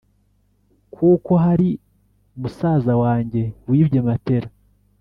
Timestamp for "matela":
4.07-4.49